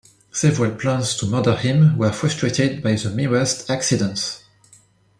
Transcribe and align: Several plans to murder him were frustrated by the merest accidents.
Several 0.31 0.71
plans 0.75 1.15
to 1.17 1.27
murder 1.27 1.55
him 1.55 1.95
were 1.95 2.11
frustrated 2.11 2.81
by 2.81 2.95
the 2.95 3.11
merest 3.11 3.69
accidents. 3.69 4.43